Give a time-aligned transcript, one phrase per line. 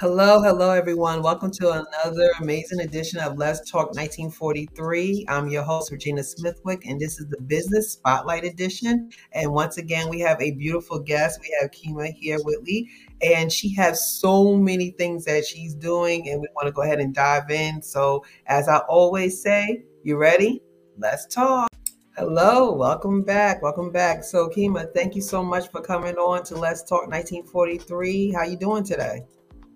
[0.00, 1.22] Hello, hello, everyone.
[1.22, 5.26] Welcome to another amazing edition of Let's Talk 1943.
[5.28, 9.12] I'm your host, Regina Smithwick, and this is the Business Spotlight Edition.
[9.34, 11.38] And once again, we have a beautiful guest.
[11.40, 12.90] We have Kima here with me,
[13.22, 16.98] and she has so many things that she's doing, and we want to go ahead
[16.98, 17.80] and dive in.
[17.80, 20.60] So, as I always say, you ready?
[20.98, 21.68] Let's talk.
[22.16, 23.62] Hello, welcome back.
[23.62, 24.24] Welcome back.
[24.24, 28.32] So, Kima, thank you so much for coming on to Let's Talk 1943.
[28.32, 29.22] How are you doing today?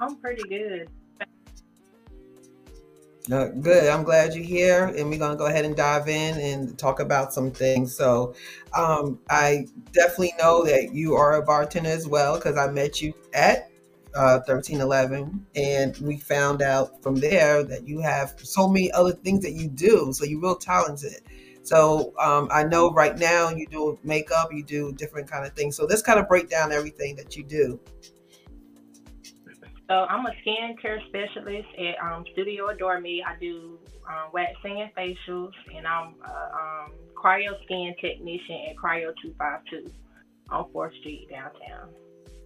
[0.00, 0.88] I'm pretty good.
[3.28, 3.88] Good.
[3.88, 7.32] I'm glad you're here, and we're gonna go ahead and dive in and talk about
[7.32, 7.94] some things.
[7.94, 8.34] So,
[8.74, 13.12] um, I definitely know that you are a bartender as well because I met you
[13.34, 13.70] at
[14.14, 19.42] uh, 1311, and we found out from there that you have so many other things
[19.44, 20.12] that you do.
[20.12, 21.20] So you're real talented.
[21.62, 25.76] So um, I know right now you do makeup, you do different kind of things.
[25.76, 27.78] So let's kind of break down everything that you do.
[29.90, 33.24] So I'm a skincare specialist at um, Studio Adore Me.
[33.26, 33.76] I do
[34.08, 39.90] um, waxing and facials, and I'm a um, cryo skin technician at Cryo 252
[40.50, 41.88] on 4th Street downtown.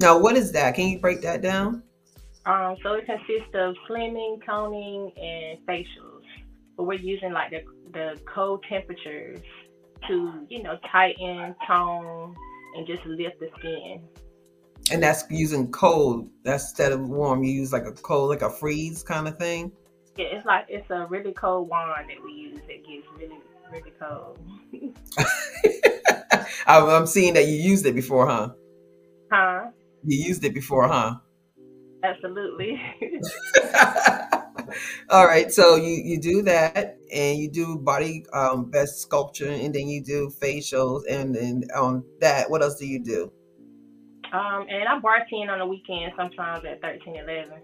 [0.00, 0.74] Now, what is that?
[0.74, 1.82] Can you break that down?
[2.44, 6.20] Um, so it consists of slimming, toning, and facials.
[6.76, 7.62] But we're using like the,
[7.94, 9.40] the cold temperatures
[10.08, 12.36] to, you know, tighten, tone,
[12.76, 14.02] and just lift the skin.
[14.90, 16.28] And that's using cold.
[16.44, 19.72] That's instead of warm, you use like a cold, like a freeze kind of thing.
[20.16, 23.38] Yeah, it's like it's a really cold wand that we use that gets really,
[23.70, 24.38] really cold.
[26.66, 28.50] I'm seeing that you used it before, huh?
[29.30, 29.66] Huh?
[30.04, 31.16] You used it before, huh?
[32.02, 32.80] Absolutely.
[35.10, 39.74] All right, so you you do that, and you do body um, best sculpture, and
[39.74, 43.32] then you do facials, and then on um, that, what else do you do?
[44.32, 47.58] Um, and I bartend on the weekend sometimes at thirteen eleven.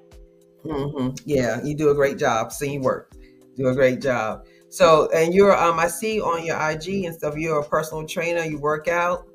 [0.64, 1.14] Mm-hmm.
[1.24, 2.52] Yeah, you do a great job.
[2.52, 3.12] Seeing work,
[3.56, 4.46] do a great job.
[4.68, 7.36] So, and you're um, I see on your IG and stuff.
[7.36, 8.42] You're a personal trainer.
[8.42, 9.28] You work out.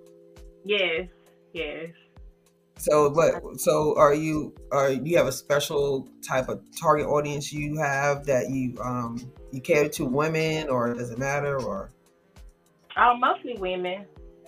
[0.66, 1.08] Yes.
[1.54, 1.90] Yes.
[2.78, 3.60] So, what?
[3.60, 8.50] So, are you are you have a special type of target audience you have that
[8.50, 9.20] you um
[9.52, 11.92] you cater to women, or does it matter, or?
[12.98, 14.06] Oh, mostly women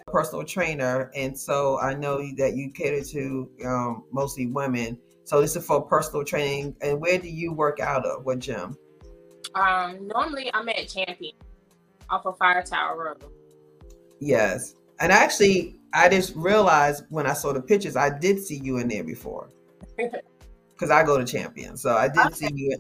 [0.08, 4.98] personal trainer, and so I know that you cater to um, mostly women.
[5.26, 6.76] So this is for personal training.
[6.82, 8.26] And where do you work out of?
[8.26, 8.78] What gym?
[9.56, 11.34] Um, normally I'm at Champion
[12.10, 13.24] off of Fire Tower Road.
[14.20, 18.78] Yes, and actually, I just realized when I saw the pictures, I did see you
[18.78, 19.50] in there before.
[20.74, 22.34] Because I go to Champion, so I did okay.
[22.34, 22.78] see you.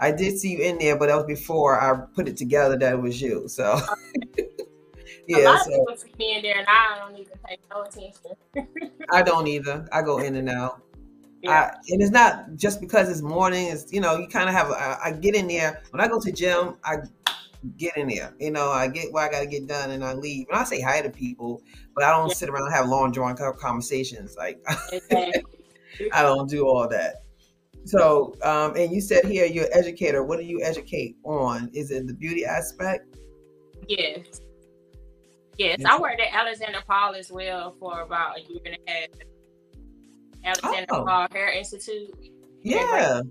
[0.00, 2.94] I did see you in there, but that was before I put it together that
[2.94, 3.46] it was you.
[3.46, 3.80] So.
[5.28, 7.58] yeah, a lot so, of people see me in there, and I don't even pay
[7.70, 8.90] no attention.
[9.12, 9.86] I don't either.
[9.92, 10.82] I go in and out.
[11.42, 11.50] Yeah.
[11.50, 13.68] I, and it's not just because it's morning.
[13.68, 14.70] It's you know you kind of have.
[14.70, 16.76] I, I get in there when I go to gym.
[16.84, 16.96] I
[17.76, 18.34] get in there.
[18.38, 20.46] You know, I get what I got to get done, and I leave.
[20.50, 21.62] And I say hi to people,
[21.94, 22.34] but I don't yeah.
[22.34, 24.36] sit around and have long drawn conversations.
[24.36, 24.64] Like
[25.12, 27.22] I don't do all that.
[27.84, 30.24] So, um, and you said here you're an educator.
[30.24, 31.70] What do you educate on?
[31.72, 33.16] Is it the beauty aspect?
[33.88, 34.40] Yes.
[35.58, 39.08] Yes, I worked at Alexander Paul as well for about a year and a half.
[40.44, 41.04] Alexander oh.
[41.04, 42.10] Paul Hair Institute.
[42.62, 43.22] Yeah.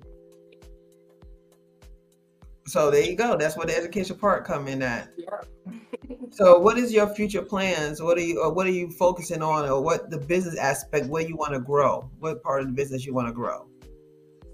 [2.68, 3.38] So there you go.
[3.38, 5.09] That's where the education part come in at.
[5.18, 6.16] Yeah.
[6.31, 8.02] so what is your future plans?
[8.02, 11.22] What are you or what are you focusing on or what the business aspect where
[11.22, 12.09] you want to grow?
[12.19, 13.68] What part of the business you want to grow?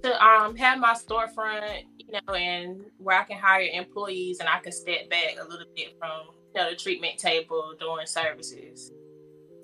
[0.04, 4.60] To um have my storefront, you know, and where I can hire employees and I
[4.60, 8.92] can step back a little bit from you know, the treatment table doing services.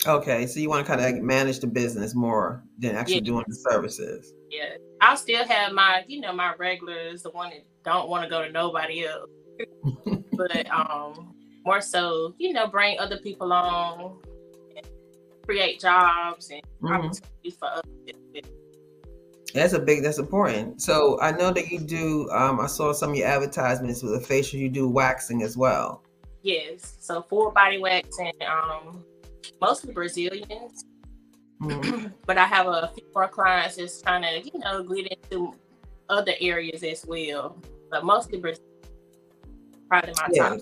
[0.06, 3.22] Okay, so you want to kind of manage the business more than actually yeah.
[3.22, 4.34] doing the services.
[4.50, 8.30] Yeah, I'll still have my, you know, my regulars, the one that don't want to
[8.30, 9.30] go to nobody else,
[10.34, 14.20] but um, more so, you know, bring other people on,
[15.46, 16.88] create jobs and mm-hmm.
[16.94, 17.84] opportunities for others.
[19.54, 20.04] That's a big.
[20.04, 20.82] That's important.
[20.82, 22.30] So I know that you do.
[22.32, 24.60] Um, I saw some of your advertisements with the facial.
[24.60, 26.04] You do waxing as well.
[26.48, 26.96] Yes.
[27.02, 29.04] So full body wax and um,
[29.60, 30.86] mostly Brazilians.
[31.62, 32.08] Mm-hmm.
[32.26, 35.54] but I have a few more clients just trying to, you know, get into
[36.08, 37.62] other areas as well.
[37.92, 38.64] But mostly Brazilian.
[39.90, 40.50] Probably my yeah.
[40.50, 40.60] top.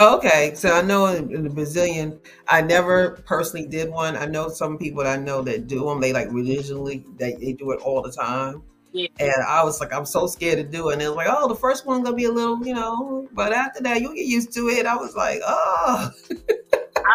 [0.00, 2.18] Okay, so I know in, the Brazilian,
[2.48, 4.16] I never personally did one.
[4.16, 6.00] I know some people that I know that do them.
[6.00, 8.62] They like religiously, they, they do it all the time.
[8.92, 9.08] Yeah.
[9.20, 10.94] And I was like, I'm so scared to do it.
[10.94, 13.52] And it was like, oh, the first one's gonna be a little, you know, but
[13.52, 14.86] after that, you'll get used to it.
[14.86, 16.10] I was like, oh.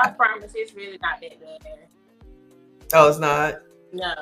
[0.03, 1.87] I promise it's really not that bad.
[2.93, 3.55] Oh, it's not?
[3.91, 4.13] No.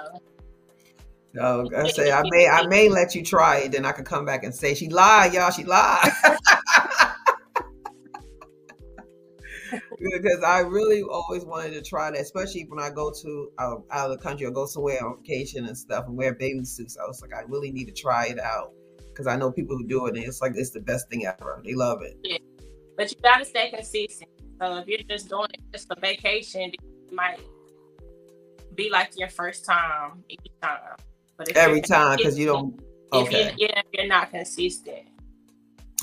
[1.33, 4.23] No, I say I may I may let you try it, then I could come
[4.23, 5.49] back and say she lied, y'all.
[5.49, 6.11] She lied.
[10.11, 14.11] because I really always wanted to try that, especially when I go to uh, out
[14.11, 16.97] of the country or go somewhere on vacation and stuff and wear bathing suits.
[17.01, 18.71] I was like, I really need to try it out
[19.09, 21.61] because I know people who do it and it's like it's the best thing ever.
[21.65, 22.17] They love it.
[22.23, 22.37] Yeah,
[22.97, 24.29] but you gotta stay consistent.
[24.61, 27.39] So if you're just doing it just a vacation, it might
[28.75, 30.79] be like your first time each time.
[31.37, 32.79] But every time because you don't.
[33.11, 33.43] Okay.
[33.43, 35.07] If you're, yeah, if you're not consistent.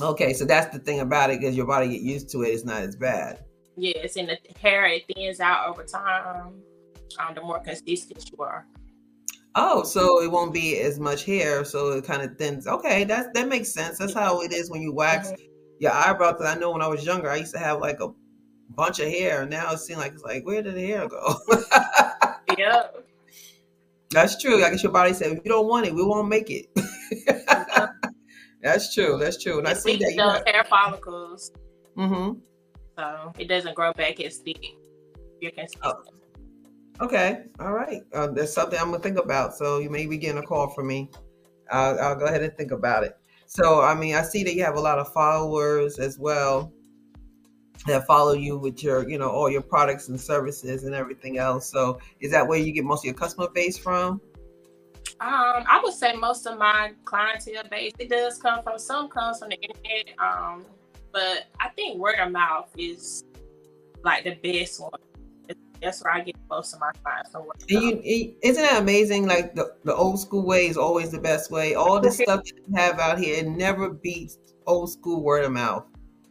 [0.01, 2.49] Okay, so that's the thing about it because your body get used to it.
[2.49, 3.45] It's not as bad.
[3.77, 6.55] Yes, and the hair it thins out over time.
[7.19, 8.67] Um, the more consistent you are.
[9.57, 12.67] Oh, so it won't be as much hair, so it kind of thins.
[12.67, 13.99] Okay, that that makes sense.
[13.99, 15.43] That's how it is when you wax mm-hmm.
[15.81, 16.41] your eyebrows.
[16.41, 18.09] I know when I was younger, I used to have like a
[18.71, 19.47] bunch of hair.
[19.47, 21.35] Now it seems like it's like, where did the hair go?
[22.59, 22.83] yeah.
[24.11, 24.65] That's true.
[24.65, 26.67] I guess your body said, if you don't want it, we won't make it.
[28.63, 29.19] That's true.
[29.19, 29.59] That's true.
[29.59, 30.45] And it I see that you have...
[30.47, 31.53] hair follicles.
[31.97, 32.41] Mm-hmm.
[33.01, 34.63] So it doesn't grow back as thick.
[35.41, 35.85] You're consistent.
[35.85, 37.05] Oh.
[37.05, 37.45] Okay.
[37.59, 38.03] All right.
[38.13, 39.55] Uh, that's something I'm gonna think about.
[39.55, 41.11] So you may be getting a call from me.
[41.71, 43.17] I'll, I'll go ahead and think about it.
[43.47, 46.75] So I mean, I see that you have a lot of followers as well
[47.87, 51.71] that follow you with your, you know, all your products and services and everything else.
[51.71, 54.21] So is that where you get most of your customer base from?
[55.21, 59.39] Um, I would say most of my clientele base it does come from some comes
[59.39, 60.19] from the internet.
[60.19, 60.67] Um,
[61.13, 63.25] but I think word of mouth is
[64.05, 64.93] like the best one.
[65.83, 67.45] That's where I get most of my clients from.
[67.69, 69.27] You, isn't that amazing?
[69.27, 71.75] Like the, the old school way is always the best way.
[71.75, 75.53] All the stuff that you have out here, it never beats old school word of
[75.53, 75.87] mouth.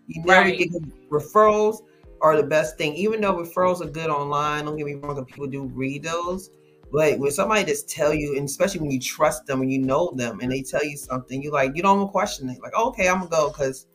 [0.07, 0.57] You never right.
[0.57, 0.69] get
[1.09, 1.79] referrals
[2.21, 2.93] are the best thing.
[2.95, 6.49] Even though referrals are good online, don't get me wrong, people do read those.
[6.91, 10.11] But when somebody just tell you, and especially when you trust them and you know
[10.15, 12.61] them, and they tell you something, you like you don't even question it.
[12.61, 13.85] Like, oh, okay, I'm gonna go because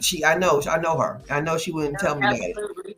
[0.00, 1.20] she, I know, I know her.
[1.30, 2.96] I know she wouldn't tell me that.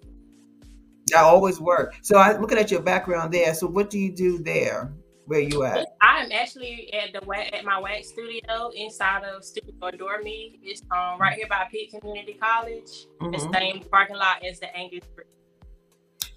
[1.16, 1.94] I always work.
[2.02, 3.54] So I looking at your background there.
[3.54, 4.92] So what do you do there?
[5.26, 5.86] Where you at?
[6.00, 10.58] I'm actually at the at my wax studio inside of Studio Adore Me.
[10.62, 13.06] It's um right here by Pitt Community College.
[13.20, 13.32] Mm-hmm.
[13.32, 15.04] The same parking lot as the Angus.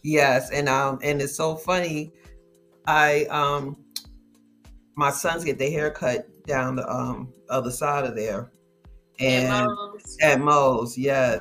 [0.04, 2.12] Yes, and um and it's so funny.
[2.86, 3.78] I um
[4.96, 8.52] my sons get their hair cut down the um other side of there.
[9.20, 11.40] And at Moe's, at Moe's yeah.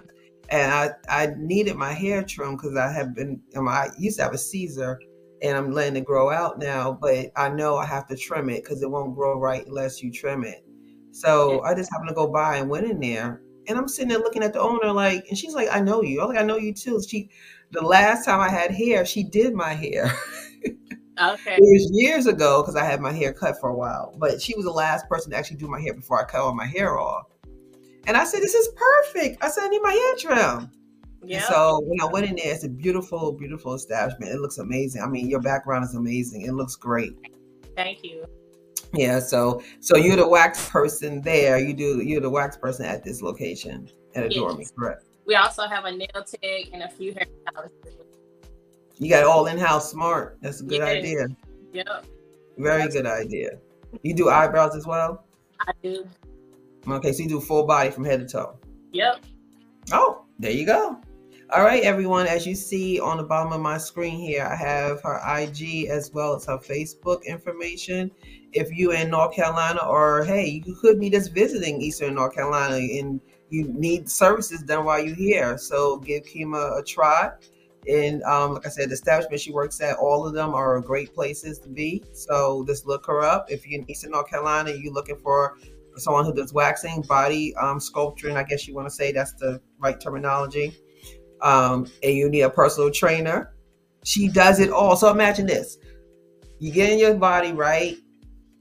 [0.50, 4.34] And I, I needed my hair trimmed because I have been I used to have
[4.34, 4.98] a Caesar
[5.42, 8.62] and I'm letting it grow out now, but I know I have to trim it
[8.62, 10.64] because it won't grow right unless you trim it.
[11.12, 14.18] So I just happened to go by and went in there, and I'm sitting there
[14.18, 16.56] looking at the owner like, and she's like, "I know you." I'm like, "I know
[16.56, 17.30] you too." She,
[17.72, 20.12] the last time I had hair, she did my hair.
[21.20, 21.56] Okay.
[21.58, 24.54] It was years ago because I had my hair cut for a while, but she
[24.54, 26.98] was the last person to actually do my hair before I cut all my hair
[26.98, 27.26] off.
[28.06, 30.70] And I said, "This is perfect." I said, "I need my hair trimmed."
[31.22, 31.42] Yeah.
[31.48, 34.32] So when I went in there, it's a beautiful, beautiful establishment.
[34.32, 35.02] It looks amazing.
[35.02, 36.42] I mean, your background is amazing.
[36.42, 37.12] It looks great.
[37.76, 38.24] Thank you.
[38.94, 39.20] Yeah.
[39.20, 41.58] So so you're the wax person there.
[41.58, 44.58] You do you're the wax person at this location at Adore yes.
[44.58, 45.04] Me, correct?
[45.26, 48.00] We also have a nail tech and a few hairstylists.
[48.98, 50.38] You got all in house smart.
[50.40, 50.88] That's a good yes.
[50.88, 51.26] idea.
[51.72, 52.06] Yep.
[52.58, 53.58] Very good idea.
[54.02, 55.24] You do eyebrows as well?
[55.60, 56.06] I do.
[56.88, 58.58] Okay, so you do full body from head to toe.
[58.92, 59.24] Yep.
[59.92, 61.00] Oh, there you go.
[61.52, 62.26] All right, everyone.
[62.26, 66.12] As you see on the bottom of my screen here, I have her IG as
[66.12, 68.10] well as her Facebook information.
[68.52, 72.76] If you in North Carolina, or hey, you could be just visiting Eastern North Carolina
[72.76, 77.32] and you need services done while you're here, so give Kima a try.
[77.88, 81.12] And um, like I said, the establishment she works at, all of them are great
[81.14, 82.04] places to be.
[82.12, 83.50] So just look her up.
[83.50, 85.56] If you're in Eastern North Carolina, you're looking for
[85.96, 89.60] someone who does waxing, body um, sculpturing, I guess you want to say that's the
[89.78, 90.74] right terminology.
[91.42, 93.54] Um, and you need a personal trainer.
[94.04, 94.96] She does it all.
[94.96, 95.78] So imagine this:
[96.58, 97.96] you get in your body right,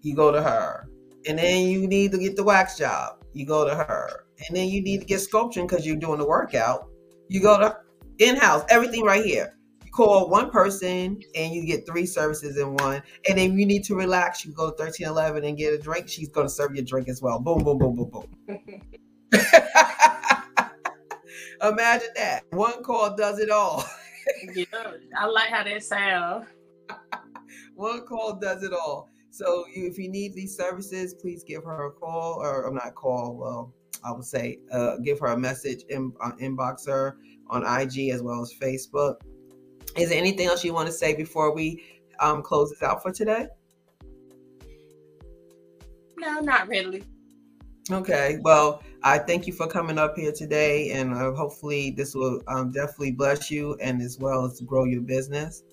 [0.01, 0.87] you go to her,
[1.27, 4.69] and then you need to get the wax job, you go to her, and then
[4.69, 6.87] you need to get sculpting because you're doing the workout,
[7.27, 7.77] you go to
[8.19, 9.55] in house, everything right here.
[9.89, 13.01] You call one person and you get three services in one.
[13.27, 16.07] And then you need to relax, you go to 1311 and get a drink.
[16.07, 17.39] She's going to serve you a drink as well.
[17.39, 18.27] Boom, boom, boom, boom, boom.
[21.63, 22.43] Imagine that.
[22.51, 23.83] One call does it all.
[24.53, 24.65] yeah,
[25.17, 26.45] I like how that sounds.
[27.75, 29.09] One call does it all.
[29.31, 33.35] So if you need these services, please give her a call, or I'm not call.
[33.35, 33.73] Well,
[34.05, 37.17] I would say uh, give her a message, in, uh, inbox her
[37.49, 39.15] on IG as well as Facebook.
[39.97, 41.83] Is there anything else you want to say before we
[42.19, 43.47] um, close this out for today?
[46.17, 47.03] No, not really.
[47.91, 48.39] Okay.
[48.41, 52.71] Well, I thank you for coming up here today, and uh, hopefully this will um,
[52.71, 55.63] definitely bless you and as well as grow your business.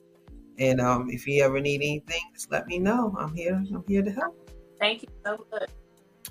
[0.58, 3.14] And um, if you ever need anything, just let me know.
[3.18, 3.54] I'm here.
[3.54, 4.50] I'm here to help.
[4.78, 5.68] Thank you so much.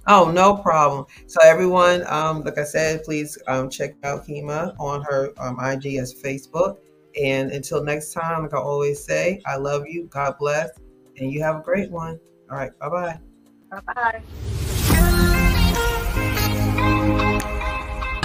[0.07, 1.05] Oh, no problem.
[1.27, 5.95] So everyone, um, like I said, please um, check out Kima on her um, IG
[5.95, 6.77] as Facebook.
[7.21, 10.07] And until next time, like I always say, I love you.
[10.07, 10.69] God bless,
[11.17, 12.19] and you have a great one.
[12.49, 12.71] All right.
[12.79, 13.19] Bye bye.
[13.71, 14.55] Bye bye.